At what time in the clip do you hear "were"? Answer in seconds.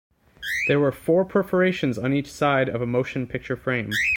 0.79-0.91